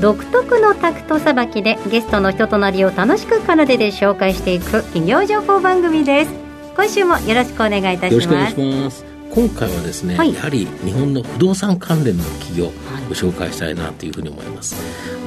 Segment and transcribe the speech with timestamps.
[0.00, 6.30] 独特のタクトさばきでゲストの人となりを楽しく奏でで紹介していく企業情報番組です。
[6.76, 9.04] 今週もよろしくお願いいたします。
[9.30, 12.72] 今回はですね、はい、やはり日本の不動産関連の企業を
[13.08, 14.74] ご紹介したいなというふうに思います、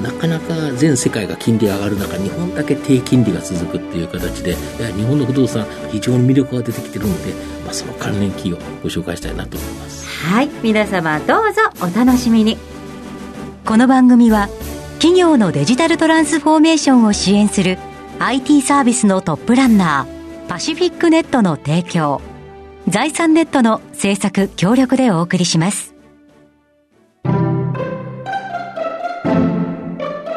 [0.01, 4.55] なかなか全世界が金利上がる中日本だけ低金利が続くっていう形で
[4.95, 7.33] 日本の不動産非常に魅力が出てきてるので、
[7.63, 10.07] まあ、その関連企業をご紹介したいなと思います。
[10.07, 10.49] はい。
[10.63, 12.57] 皆様どうぞお楽しみに
[13.65, 14.49] この番組は
[14.95, 17.77] 企業のデジタルトランスフォーメーションを支援する
[18.19, 22.21] IT サービスのトップランナーパシフィックネットの提供
[22.87, 25.93] 財産ネットの制作協力でお送りします。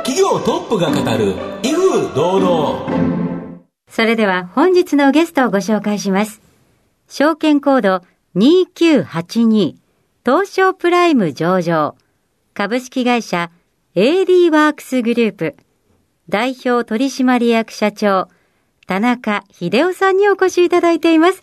[0.04, 3.58] 企業トップが語る威風堂々。
[3.88, 6.42] それでは本日のゲストをご紹介します。
[7.08, 8.02] 証券コード
[8.36, 9.77] 2982
[10.24, 11.96] 東証プライム上場
[12.56, 13.50] 株式会社
[13.97, 15.56] AD ワークスグループ
[16.28, 18.28] 代表取締役社長
[18.86, 21.42] 田中秀夫さんにお越しいただいています。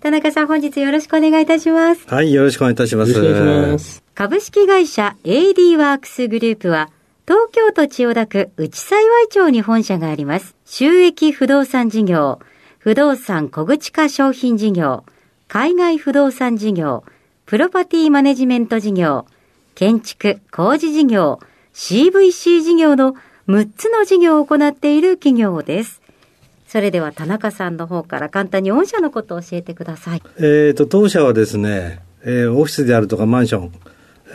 [0.00, 2.06] 田中さん、本日よろしくお願いいたします。
[2.08, 3.12] はい、よろしくお願いいたします。
[3.12, 4.04] よろしくお願いします。
[4.14, 6.90] 株式会社 AD ワークスグループは、
[7.26, 8.96] 東京都千代田区内幸
[9.30, 10.56] 町に本社があります。
[10.66, 12.38] 収益不動産事業、
[12.78, 15.04] 不動産小口化商品事業、
[15.48, 17.04] 海外不動産事業、
[17.46, 19.24] プロパティマネジメント事業、
[19.80, 21.40] 建築工事事業、
[21.72, 23.14] CVC 事業の
[23.48, 26.02] 6つの事業を行っている企業です。
[26.68, 30.22] それでは田中さんの方から簡単に御社のことを教えてください。
[30.36, 33.72] えっ、ー、と、当社はですね、えー、オフィスであるとかマンション、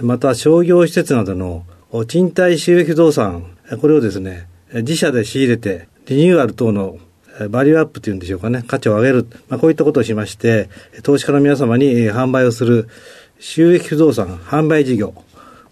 [0.01, 1.63] また商業施設などの
[2.07, 3.45] 賃貸収益不動産、
[3.79, 6.97] これをですね、自社で仕入れて、リニューアル等の
[7.51, 10.69] バリューアップというんでしょうかね、価値を上げる、まあ、こういったことをしまして、
[11.03, 12.89] 投資家の皆様に販売をする
[13.39, 15.13] 収益不動産販売事業、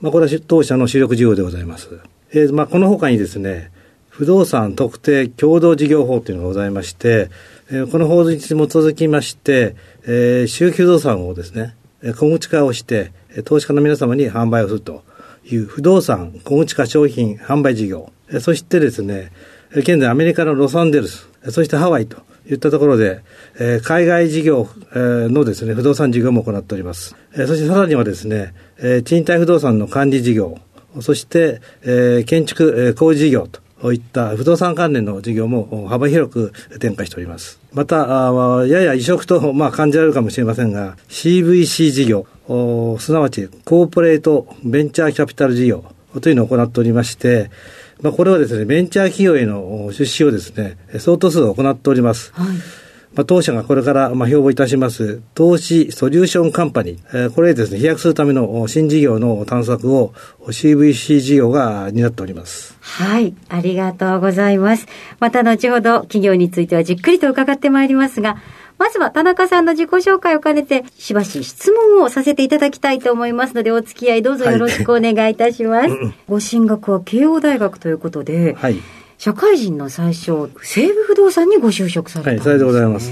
[0.04, 1.88] まあ、これは当社の主力事業でございます。
[2.34, 3.72] えー、まあ、この他にですね、
[4.10, 7.30] 不動産特定共同事業法というのがございまして、
[7.72, 11.74] えー、この法律に基づきまして、えー、収益不動産をですね、
[12.18, 13.14] 小口化をして、
[13.46, 15.06] 投資家の皆様に販売をすると
[15.46, 19.32] いう不動産小口化商品販売事業、そしてですね、
[19.72, 22.18] 現在アメリカのロサンゼルス、そしてハワイと
[22.50, 23.22] いったところで、
[23.58, 27.16] えー、海外事業、えー、のですね、不動産事業も行っております。
[27.34, 28.54] えー、そしてさらにはですね、
[28.84, 30.60] えー、賃貸不動産の管理事業、
[31.02, 37.60] そして、えー、建築、えー、工事事業とこういった不動産関連の事業も幅広く展開しております。
[37.74, 42.26] また、あやや異色と、 まあ、感じられるかもしれませんが、CVC 事業、
[43.00, 45.84] すなわちコーポレートベンチャーキャピタル事業
[46.22, 47.52] というのを行っておりまして、
[48.02, 52.32] まあ、これはですね、ベンチャー企業への出資をですね、相当数行っております。
[52.36, 52.83] はい
[53.16, 60.14] まあ、当社がこれから、まあ、標榜いたします、投資ソリューションカンパニー、えー、これですね、飛躍するための新事業の探索を
[60.48, 62.76] CVC 事業が担っております。
[62.82, 64.88] はい、ありがとうございます。
[65.20, 68.38] また後ほど企業についてはじっくりと伺ってまいりますが、
[68.80, 75.90] まずは田中さんの自己紹介を兼ねて、しばし質問をさせていただきたいと思いますので、お付き合いどうぞよろしくお願いいたします。
[75.90, 78.76] はい、ご進学は慶応大学ということで、はい
[79.24, 83.10] 社会人の最初、西武不動産にご就職されたんです、ね、はい、さようでございます。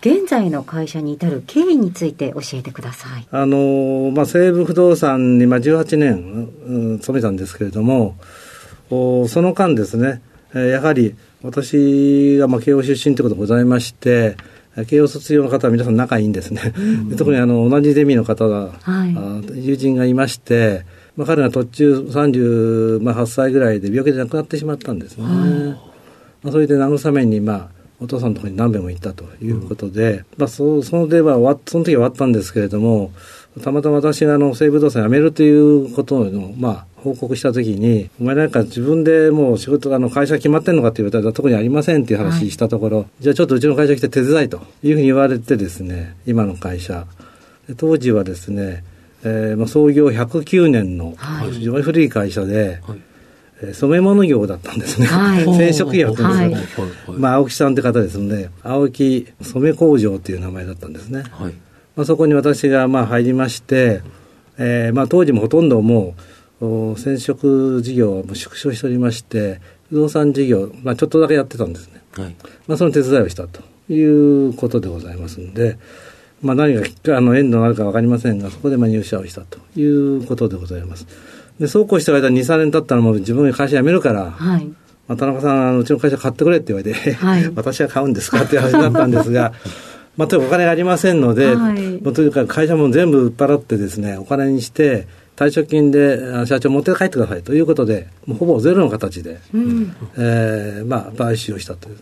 [0.00, 3.26] 現在の会社に至る経緯について教えてください。
[3.32, 8.14] あの、まあ、西武不動産に、まあ、18年、うん、勤めたんですけれども、
[8.90, 10.22] おその間ですね、
[10.54, 14.36] やはり私がまあ慶応出身ということがございまして、
[14.86, 16.72] 慶応卒業の方は皆さん仲いいんですね。
[16.76, 16.80] う
[17.12, 20.84] ん、 特にあの同じゼミの方が、はい、友人がいまして、
[21.20, 25.24] まあ、彼が途中38歳ぐらいで病気で亡くなってしまったんですね。
[26.42, 27.68] まあ、それで慰めに、まあ、
[28.00, 31.34] お父さんのところに何べんも行ったということで、うん、まあ、そそのでは
[31.66, 33.12] その時は終わったんですけれども、
[33.62, 47.06] たまたま私があの西武動産辞めるということの、まあ、報告したときに、お前なんか自分でもう仕事、あの会社決まってんのかって言われたら特にありませんっていう話したところ、はい、じゃあちょっとうちの会社来て手伝いというふうに言われてですね、今の会社。
[47.76, 48.82] 当時はですね、
[49.22, 51.14] えーまあ、創業109年の
[51.52, 52.94] 非常に古い会社で、は
[53.70, 56.54] い、染め物業だったんですね、はい、 染色業というですね、
[57.06, 61.54] はい、まあ、青木さんって方ですので青木染め工場という名前だったんですね、はい。
[61.96, 64.00] まあ、そこに私がまあ入りまして、
[64.58, 66.14] えーまあ、当時もほとんども
[66.60, 72.00] お染色事業はもう縮小しておりまして、不動産事業、まあ、ちょっとだけやってたんですね。
[72.12, 72.36] はい。
[72.66, 73.62] まあ、その手伝いをしたと
[73.92, 75.78] いうことでございますんで、
[76.42, 81.06] まあ、何がきっかあの縁のあるか分かりませんが、そこでまあ入社をしたということでございます。
[81.58, 84.64] で、そうこうしてる間に2、3年経ったらもう自分が会社辞めるから、はい。
[85.06, 89.52] まあ、田中さん、あのうちの会社買ってくれって言われて、はい 私は買うんですかっていう話になったんですが、
[90.16, 99.92] まあ、とにかくお金がありませんので、はいもうとにかく会社も全部売っ払ってですね、お金にして、退職金であ社長持って帰ってくださいということで、もうほぼゼロの形で、うん。
[100.16, 101.96] えーまあ、買収をしたという。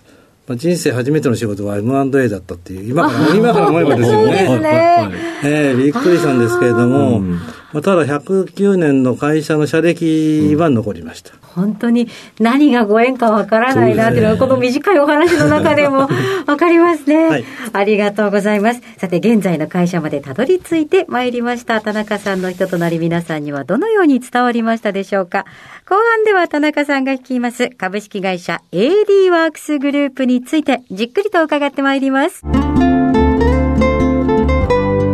[0.48, 4.60] まあ、人生初めての仕事は M&A だったっていう、今から、今から思えばですよそうですね。
[4.60, 5.12] ね。
[5.44, 7.38] えーびっくりしたんですけれども、うん
[7.72, 11.34] まあ、ただ109年の会社の社歴は残りました。
[11.42, 12.08] 本当に
[12.38, 16.08] 何がご縁かわからないなっていうのは、この短いお話の中でも
[16.46, 18.80] わかりますね、はいありがとうございます。
[18.96, 21.80] さて、現在の会社までたどり着いてまいりました。
[21.82, 25.44] 田中さんの人となり皆さんにはどのように伝わりましたでしょうか
[25.88, 32.42] 後半では田中さんが率います株式会社 AD ワークスグループについてじっくりと伺ってまいります。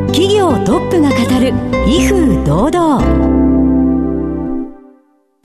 [0.09, 1.53] 企業トップが語る
[1.87, 3.34] 威風堂々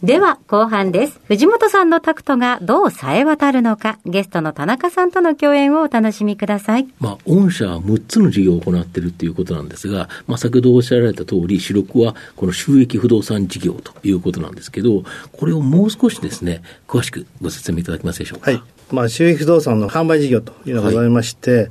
[0.02, 1.20] では後半です。
[1.26, 6.88] 藤本さんのタクトがどう冴え渡るのか、ゲストの田中さんとの共演をお楽しみください。
[7.02, 15.04] まあ、御社は6つの事業を行っているということなんですが、まあ、先ほどおっしゃられた通り、主力はこの収益不動産事業ということなんですけど、
[15.34, 18.52] これをもう少しですね、詳しくご説明いただけますでしょうか。
[18.52, 18.64] はい。
[18.92, 21.70] まあ、収益不動産の販売事業というのがございまして、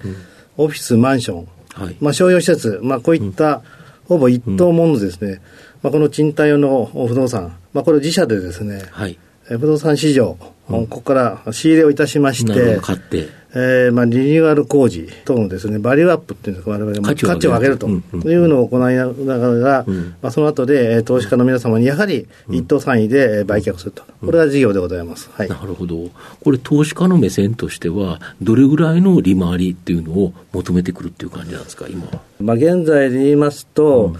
[0.59, 1.97] オフィス、マンション、はい。
[1.99, 3.63] まあ、商業施設、まあ、こういった、
[4.09, 5.41] ほぼ一棟ものですね、
[5.83, 9.19] まあ、この賃貸用の不動産、まあ、これを自社でですね、はい。
[9.51, 10.37] えー不動産市場、
[10.67, 13.39] ここから仕入れをいたしまして買って。
[13.55, 24.03] えーまあ、リニューアル工事等のですね、バリューアップっていうんですか、我々が価値を上げる価値を上げるとうんうんいうのを行いながら、んまあ、その後で、えー投資家の皆様にやはり一等単位でえー売却すると。
[24.21, 25.31] これが事業でございます。
[25.33, 25.49] はい。
[25.49, 26.11] なるほど。
[26.45, 32.21] これ、投資家の目線としては、どれぐらいの利回りっていうのを求めてくるっていう感じなんですか、今は？
[32.41, 34.15] まあ、現在で言いますと、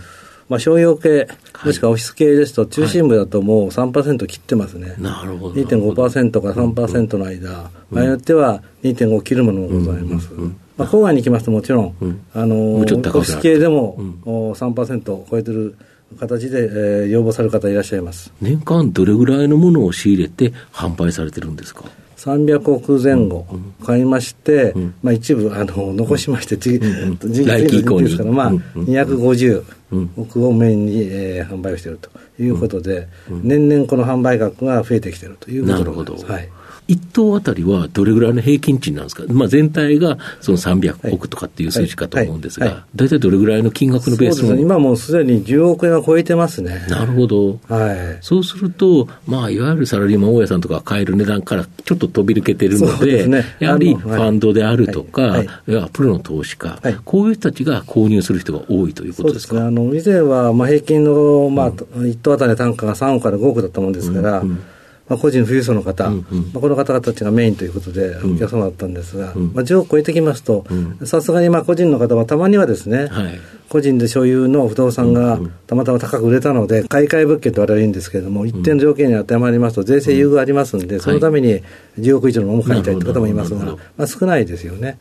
[0.49, 1.29] まあ、商用系、
[1.65, 4.95] もしくはオフィス系ですと、中心部だともう3%切ってますね。
[4.99, 5.55] なるほど。
[5.55, 10.31] 2.5%から3%の間、場合によっては2.5切るものもございます。
[10.77, 12.21] まあ、郊外に行きますともちろん、うん。
[12.35, 14.21] あのオフィス系でも、うん。
[14.25, 15.75] お3%を超えてる
[16.19, 18.33] 形で、えー要望される方いらっしゃいます。
[18.41, 21.85] 年間どれぐらいのものを仕入れて販売されてるんですか？
[22.19, 23.47] 300億前後
[23.85, 24.95] 買いまして、ん。
[25.03, 28.09] まあ、一部あの残しまして、次、ん次来期以降に。
[28.09, 30.11] ですから、まあ、うんうん250うん。
[30.17, 32.11] 億をメインに、えー販売をしていると
[32.43, 36.15] いうことで、年々この販売額が増えてきているということでなるほど。
[36.17, 36.49] はい。
[36.89, 42.69] 一棟あたりはどれぐらいの平均値なんですか、まあ、全体がその300億とかっていう数字かと思うんですはい。
[42.71, 42.79] はい。
[42.79, 46.87] が、大体どれぐらいの金額のベースの今もうすでに10億円は超えてますね。
[46.89, 47.61] なるほど。
[47.69, 48.19] はい。
[48.23, 53.45] そうすると、まあ、いわゆるサラリーマン大家さんとかが買える値段からちょっと飛び抜けてるのでね。
[53.61, 55.45] やはりファンドであるとか、はい。
[55.45, 55.47] い。
[55.47, 56.97] わゆるプロの投資家、はい。
[57.05, 59.29] こういう人たちが購入する人が多いということでか？
[59.29, 59.61] そうですすね。
[59.61, 61.73] あの、以前は、まあ、平均の、まあ、
[62.07, 64.61] 一棟あたりの単価が3億から5億だったもんですから、うんうん
[65.09, 66.41] まあ、個人富裕層の方、うんうん。
[66.53, 68.37] まあ、この方々たちがメインということで、ん。
[68.37, 69.53] お客様だったんですが、ん。
[69.55, 70.67] まあ、10億超えてきますと
[71.01, 73.41] う、さすがにまあ個人の方はたまにはですね、はい。
[73.69, 81.63] 個人で所有の不動産がたまたま高く売れたので、買い替え物件と我々は言うんですけれども、一定の条件に当てはまりますと、税制優遇がありますんで、そのために
[81.99, 84.99] 10億以上のものを買いたいという方もいますがまあ、少ないですよね。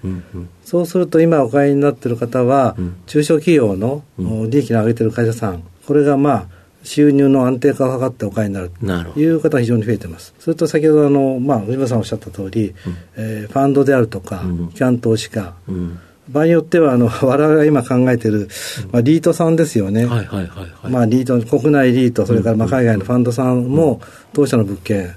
[0.66, 2.96] そうすると今お買いになっている方は、ん。
[3.06, 6.57] 中小企業のお利益の上げている会社さん、これがまあ、
[6.88, 8.72] 収入の安定化を図ってお買いになる。
[9.14, 10.34] という方が非常に増えてます。
[10.40, 12.74] それと先ほどあの、まあ、藤本さんおっしゃった通り、
[13.16, 18.50] えーファンドであるとかうん、機関投資家、うん場合によってはあの、 我々が今考えている、
[18.92, 20.06] まあ、リートさんですよね。
[20.06, 20.92] はいはいはいはい。
[20.92, 24.02] まあ、リート、国内リート、それからまあ海外のファンドさんも、
[24.34, 25.12] 当社の物件、うん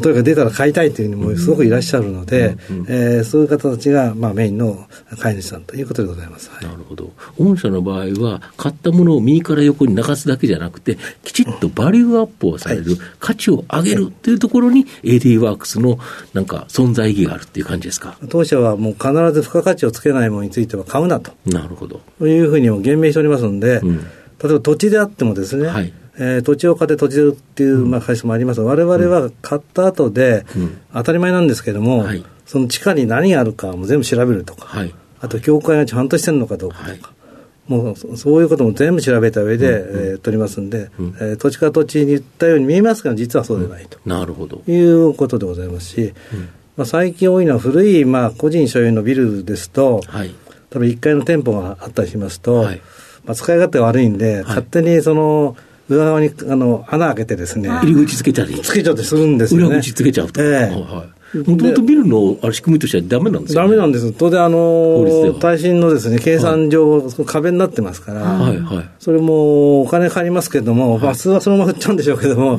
[0.00, 2.56] とにかく出たら買いたいというふうにもすごくいらっしゃるので、
[2.88, 4.86] えーそういう方たちがまあメインの
[5.18, 6.50] 買い主さんということでございます。
[6.50, 7.12] はいなるほど。
[7.38, 15.98] 御社の場合は、買ったものを右から横に流すだけじゃなくて、きちっとバリューアップをされる、価値を上げるっていうところに、AD ワークスの
[16.32, 18.16] なんか存在意義があるっていう感じですか？
[18.28, 22.00] 当社はもう必ず付加価値をつけないものについては買うなとなるほど。
[22.26, 24.06] いうふうにも言明しておりますので、うん
[24.40, 28.60] 例えば土地であってもですね、はいえー土地を買って土地で売るっていうまあ会社もあります。
[28.60, 30.78] が、我々は買った後で、うん。
[30.92, 32.24] 当たり前なんですけども、はい。
[32.46, 34.94] その地下に何があるかも全部調べるとか、はい。
[35.20, 37.00] あと教会がちゃんとしてるのかどうかとか、はい。
[37.68, 41.16] もうそそういうことも全部調べた上で、えー取りますんで、うん。
[41.20, 43.98] えー土地か土地に言ったように見えますが、実はそうでないと。
[44.06, 44.62] なるほど。
[44.66, 46.14] いうことでございますし、
[46.76, 50.34] まあ、最近多いのは古い、まあ、個人所有のビルですと、はい。
[50.70, 52.80] 多分1階の店舗があったりしますと、はい。
[53.24, 55.56] まあ、使い勝手が悪いんで、勝手にその
[55.88, 58.60] 裏側にあの穴開けてですね、入り口つけたり。
[58.60, 59.66] つけちゃってするんですよね。
[59.68, 60.42] 裏口つけちゃうと。
[60.42, 64.12] ええはいはいもともとビルのあれ仕組みとしてはダメなんですよ、ね、ダメなんです。
[64.12, 68.88] 当然、あの、耐震のですね、計算上、壁になってますから、はいはい。
[68.98, 72.58] それもお金かかりますけれども、まあ普通はそのまま振っちゃうんでしょうけども、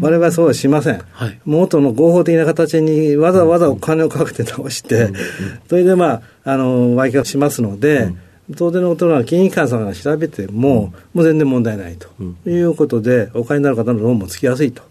[0.00, 1.02] 我々はそうはしません。
[1.10, 5.10] はい元の合法的な形にわざわざお金をかけて直して、
[5.68, 8.12] それでまあ、あの、売却しますので、
[8.56, 12.08] 当然のことは金融機関さんが調べても、もう全然問題ないと。
[12.48, 14.82] いうことで、お金になる方のローンもつきやすいと。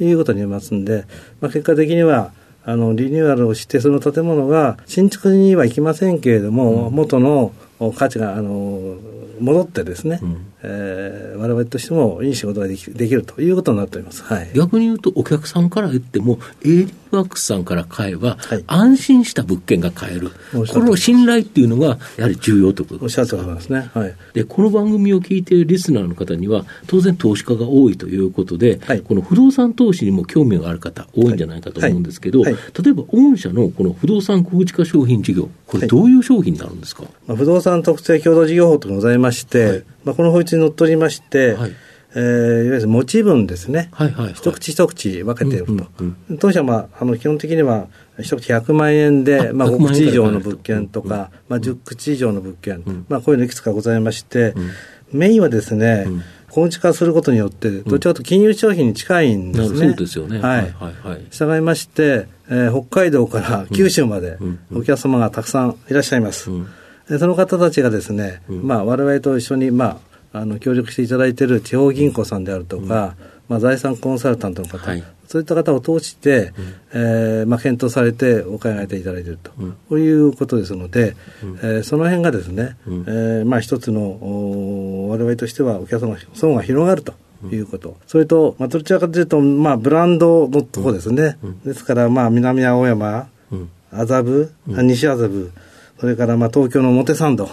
[0.00, 1.04] いうことになりますんで、
[1.40, 2.32] まあ、結果的には、
[2.64, 7.52] あのリニューアルをして、その建物が新築にはいきませんけれども、元の
[7.96, 8.96] 価値があの
[9.38, 10.20] 戻ってですね、
[10.68, 14.24] えー、我々としてもいい仕事ができできるということになっております。
[14.24, 18.64] はい、逆に言うと、お客さんから言っても、AD ワークスさんから買えば、はい。
[18.66, 20.30] 安心した物件が買える。
[20.52, 23.90] この信頼っていうのが、やはり重要ということおっしゃると思いますね。
[23.94, 24.14] はい。
[24.34, 29.00] で、この番組を聞いているリスナーの方には、当然投資家が多いということで、はい。
[29.00, 32.54] この不動産投資にも興味がある方、多いんじゃないかと思うんですけど、例え
[32.92, 39.84] ば、御社のこの不動産小口化商品事業、これ、どういう商品になるんですか、まあ、不動産特定共同事業法とございまして、はい。
[40.04, 41.72] まあ、この法律にのっとりまして、はい。
[42.14, 43.90] えーいわゆる持ち分ですね。
[43.92, 44.34] はいはいはい。
[44.34, 45.72] 一口一口分けていると。
[45.72, 47.88] うんうん当社は、まあ、あの基本的には
[48.20, 53.06] 一口100万円で、あまあ、100 5万円口以上の物件とか、まあ、10口以上の物件、ん。
[53.08, 54.54] まあ、こういうのいくつかございまして、
[55.12, 56.22] メインはですね、ん。
[56.48, 59.78] 小口化することによって、どちらかと金融商品に近いんですね。
[59.78, 60.38] そうですよね。
[60.38, 60.60] はい。
[60.72, 61.26] はいはい。
[61.30, 64.58] 従いまして、えー北海道から九州までうん。
[64.74, 66.50] お客様がたくさんいらっしゃいます。
[66.50, 66.66] うん。
[67.10, 70.00] でその方たちがですね、まあ、我々と一緒に、ま
[70.38, 73.16] あ、あの協力していただいている地方銀行さんであるとか、
[73.48, 75.04] まあ、財産コンサルタントの方、はい。
[75.26, 76.52] そういった方を通して、
[76.92, 79.72] えーまあ、検討されてお考えていただいていると、うん。
[79.72, 81.16] こういうことですので、
[81.62, 83.00] えーその辺がですね、うん。
[83.06, 87.14] えーまあ、一つのお我々としてはお客様の層が広がると。
[87.52, 87.98] いうこと。
[88.06, 91.36] それと、まあ、どちらかというと、まあ、ブランドのところですね。
[91.66, 93.70] ですから、まあ、南青山、うん。
[93.92, 95.52] 麻布、あ西麻布、
[96.00, 97.48] それからまあ東京の表参道。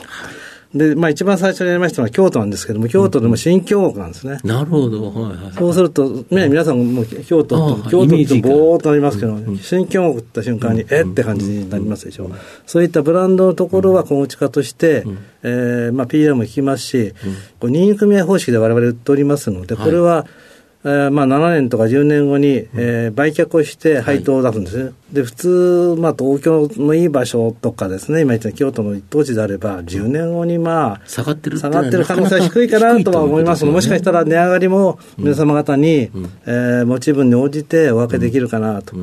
[0.74, 4.40] で、まあ一番最初にやりましたのは京都なんですけども、京都でも新京極なんですね。
[4.44, 5.12] なるほど。
[5.12, 5.54] はいはい。
[5.54, 12.30] そうすると、ね、皆さんも京都ああと、京都ってぼーっとなりますけど、新京極って言った瞬間に、えって感じになりますでしょ。
[12.66, 15.06] そういったブランドのところは小口化として、
[15.44, 17.14] えーまあ PR も効きますし、
[17.60, 20.26] こう任意組合方式で我々売っておりますので、これは、
[20.86, 24.92] えーまあ7年とか10年後に、えー売却をして配当を出すんですね。
[25.14, 36.10] で、普通、まあ東京のいい場所とかですね、今言った京都の一等地であれば、10年後にまあ、下がってる下がってる可能性は低いかなとは思いますので、もしかしたら値上がりも皆様方に、
[36.46, 38.96] えー持ち分に応じてお分けできるかなと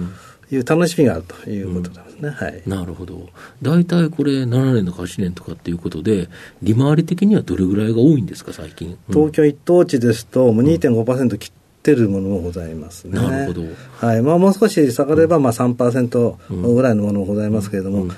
[0.51, 2.29] いう楽しみがあるということなんですね。
[2.31, 2.63] はい。
[2.67, 3.29] なるほど。
[3.63, 6.29] 大体これ7年とか8年とかっていうことで、
[6.63, 8.89] 利回り的にはどれぐらいが多いんですか、最近？
[9.09, 13.19] うん東京一等地ですと、もう2.5%切ってるものもございますね。
[13.19, 13.63] なるほど
[14.07, 14.23] はい。
[14.23, 18.09] まあ、もう少し下がれば、まあ3%ぐらいのものもございますけれども、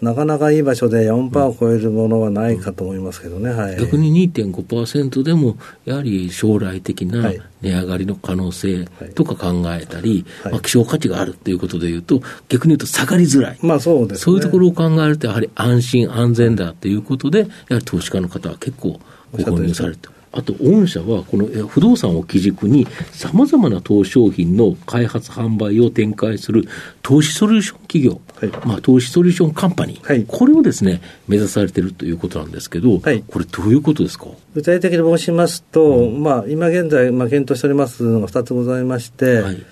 [0.00, 3.50] なかなかいい場所で4%を超えるものはないかと思いますけどね。
[3.50, 3.76] はい。
[3.76, 13.58] 逆に2.5%でも、やはり将来的なはい値上がりの可能性とか考えたり、はいまあ、希少価値があるということでいうと、逆に言うと下がりづらい。
[13.60, 14.24] まあそうですね。
[14.24, 19.00] そういうところを考えると、やはり安心安全だということで、やはり投資家の方は結構
[19.32, 20.12] ご購入されてる。
[20.32, 26.68] あと、御社はこのえ不動産を基軸に、さまざまな投資商品の開発、販売を展開する
[27.02, 28.66] 投資ソリューション企業、はい。
[28.66, 30.24] まあ、投資ソリューションカンパニー、はい。
[30.28, 33.24] これをですね、目指されてるということなんですけど、はい。
[33.26, 34.26] これ、どういうことですか？
[34.54, 39.62] 具体的に申しますと、まあ、今現在、まあ、検討しておりますのが2つございまして、はい。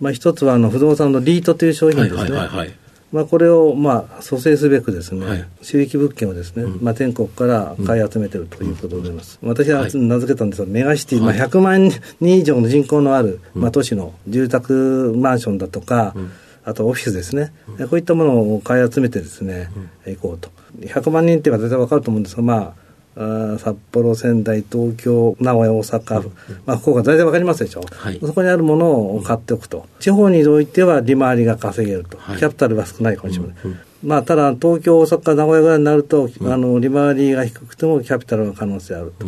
[0.00, 2.30] まあ、1つはあの不動産のリートという商品はいですね。
[2.30, 2.74] はいはいはい。
[3.16, 5.48] まあ、これを、まあ、蘇生すべくですね、はい。
[5.62, 9.38] 収益物件をですね、まあ、全国から買い集めているということでございます。
[9.42, 9.96] 私ははい。
[9.96, 11.38] 名付けたんですが、メガシティ、はい。
[11.38, 16.14] まあ、100万人以上の人口のある、まあ、都市の住宅マンションだとか、
[16.64, 19.70] あとオフィスですね、こういったものを買い集めてですね、
[20.06, 20.50] 行こうと。
[20.80, 22.85] 100万人っていうのは大体わかると思うんですが、まあ、
[23.16, 26.30] あー札幌、仙台、東京、名古屋、大阪、
[26.66, 29.86] まあ、福岡、大体わかりますでしょ、はいそこにあるものを買っておくと。
[30.00, 32.18] 地方においては利回りが稼げると。
[32.18, 33.56] はいキャピタルは少ないかもしれない。
[34.04, 39.26] まあ、ただ、東京、大阪、名古屋ぐらいになると、あの、利回りが低くてもキャピタルの可能性あると。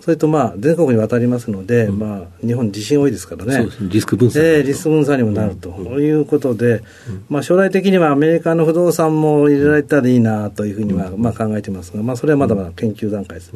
[0.00, 3.68] それと、まあ、全国に渡りますので、まあ、日本地震多いですからね。
[3.80, 4.42] リスク分散。
[4.42, 5.70] ええリスク分散にもなると。
[6.00, 6.82] いうことで、
[7.28, 13.52] まあ、将来的にはアメリカの不動産も入れられたらいいなというふうには、まあ、考えてますが、まあ、それはまだまだ研究段階です。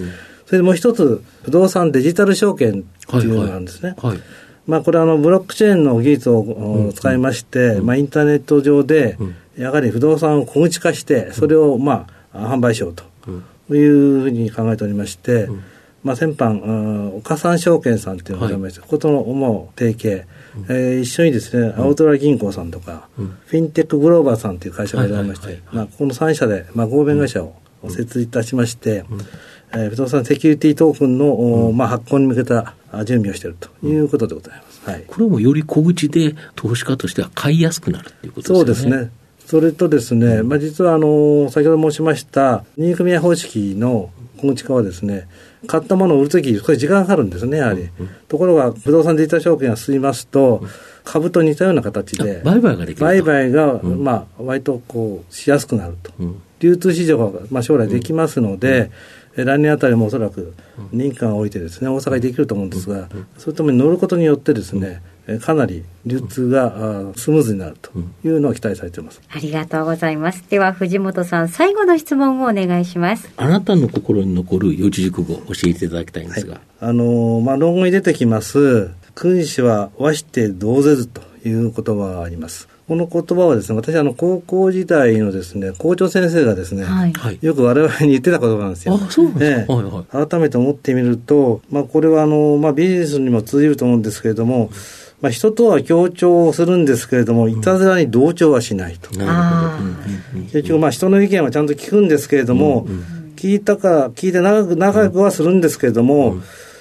[0.47, 2.75] それでもう一つ、不動産デジタル証券っ
[3.07, 3.95] ていうのがあるんですね。
[3.99, 4.19] はい。
[4.67, 6.41] まあ、これはあのブロックチェーンの技術を
[6.89, 9.19] お使いまして、まあ、インターネット上で、
[9.57, 15.49] やはり不動産を小口化して、それをまあ販売しようというふうに考えておりまして、
[16.03, 27.55] まあ、先般、岡三証券さんっていうのがございまして、はい、こことのもう提携、うん、えー、一緒にですね、青虎銀行さんとか、うん、フィンテックグローバーさんという会社がございまして、まあ、この3社で、まあ、合弁会社を
[27.85, 29.21] 設立いたしまして、うん、
[29.75, 34.91] えー、不動産セキュリティトークンの、うん、まあ、発行に向けた準備をしているということでございます。
[34.91, 38.55] はい、これもより小口で投資家としては買いやすくなるということですね。
[38.55, 39.23] そうですね。
[39.47, 45.29] それとですね、まあ、実はあの先ほど申しました任意組合方式の小口化はですね
[45.67, 47.83] 買ったものを売るとき、これ時間かかるんですね、やはり。
[47.83, 50.69] うん、ところが、不動産データ証券が進みますと、うん、
[51.05, 56.13] 株と似たような形で、売買ができる売買が、うん、まあ、割とこう、しやすくなると。
[56.61, 58.91] 流通市場が、まあ、将来できますので、
[59.35, 60.55] 来年あたりもおそらく
[60.93, 65.01] 認可を置いてですね、大阪にできると思うんですが、そういったも乗ることによってですね、
[65.41, 66.73] かなり流通が
[67.17, 67.91] スムーズになると
[68.25, 69.21] いうのは期待されています。
[69.31, 70.45] ありがとうございます。
[70.51, 73.31] では藤本さん、最後の質問をお願いします。
[73.37, 76.55] あなたの心に残る四字熟語教えていただきたいんですが。
[76.55, 78.91] はい、あのまあ論語に出てきます。
[79.15, 82.69] 君子は和して同ぜずという言葉があります。
[82.89, 88.95] この言葉はですね、私あの高校時代のですね、校長先生がですね、はい、よく我々に言ってた言葉なんですよ。
[88.95, 94.71] あ、そうなんですか、ねはいはい、改めて思ってみると、まあこれはあの、まあビジネスにも通じると思うんですけれども、
[95.23, 99.11] まあ、人とは協調するんですけれども、いたずらに同調はしないと。
[100.53, 102.87] 結局、まあ、人の意見はちゃんと聞くんですけれども、
[103.37, 106.37] 聞いたか、聞いて長く、長くはするんですけれども、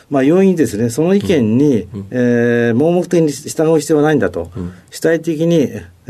[0.10, 4.52] まあ、容易にですね、その意見に、えー、盲目的に従う必要はないんだと、
[4.90, 5.70] 主体的に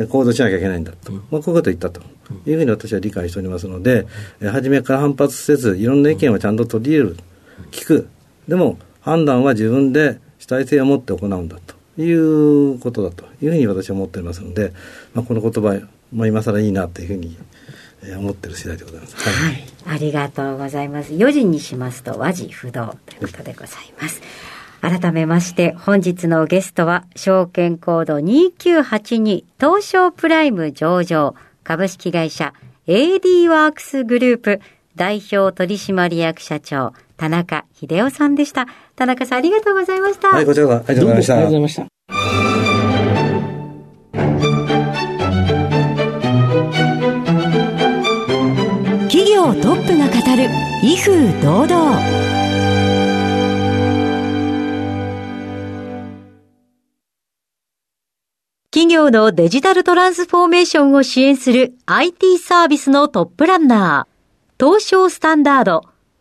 [0.10, 2.02] 行動しなきゃいけないんだと、まあ、こういうことを言ったと。
[2.46, 4.08] いうふうに私は理解しておりますので、
[4.42, 7.18] 初めから反発せず、いろんな意見をちゃんと取り入れる、
[7.72, 8.08] 聞く、
[8.48, 11.81] でも判断は自分で主体性を持って行うんだと。
[12.02, 14.74] いうことだというふうに私は思っておりますので、
[15.14, 15.82] まあ、この言葉
[16.14, 17.38] も今更いいなというふうに
[18.18, 19.16] 思ってる次第でございます。
[19.16, 21.14] はい、ありがとうございます。
[21.14, 24.22] 4時にしますと和字不動ということでございます。
[24.82, 32.54] 改めまして本日のゲストは証券コード2982東証プライム上場株式会社
[32.88, 34.60] AD ワークスグループ
[34.96, 38.66] 代表取締役社長田中秀夫さんでした。
[39.02, 40.28] 田中さんありがとうございました。
[40.28, 41.34] はい、こちらこそありがとうございました。
[41.34, 41.88] ありがとうございました。
[49.10, 50.50] 企業トップが語る
[50.84, 52.00] 威風堂々
[58.70, 65.91] 企業のデジタルトランスフォーメーションを支援する IT サービスのトップランナー東証スタンダード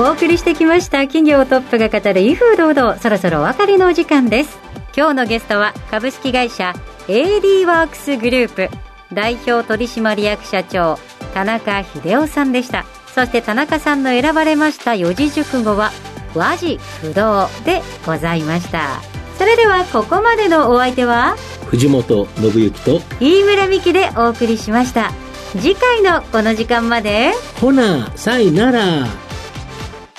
[0.00, 4.58] お送りしてきました企業トップが語る威風堂々そろそろお別れのお時間です。
[4.96, 6.72] 今日のゲストは株式会社
[7.06, 8.70] AD ワークスグループ
[9.12, 10.98] 代表取締役社長
[11.34, 12.86] 田中秀夫さんでした。
[13.14, 15.90] そして田中さんの選ばれました四字熟語は
[16.34, 19.02] 和字不動でございました。
[19.36, 21.36] それではここまでのお相手は
[21.66, 25.10] 藤本信之と飯村美希でお送りしました。
[25.58, 27.32] 次回のこの時間まで。
[27.60, 29.06] ほなさいなら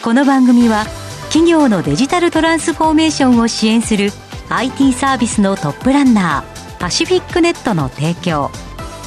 [0.03, 0.85] この番組は
[1.25, 4.09] 企業のデジタルトランスフォーメーションを支援する
[4.49, 8.49] IT サービスのトップランナーパシフィックネットの提供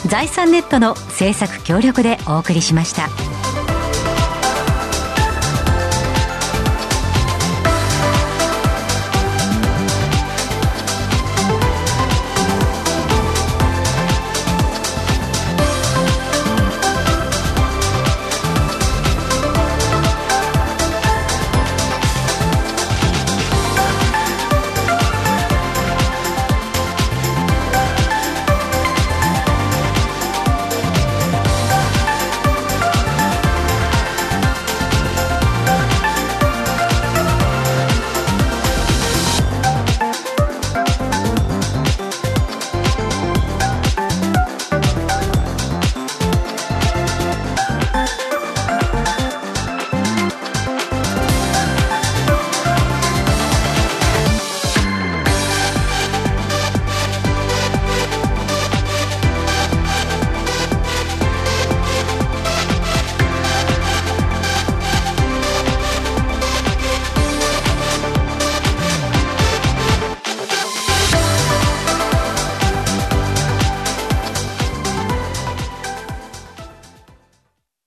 [0.06, 3.08] 財産ネットの制作協力でお送りしました。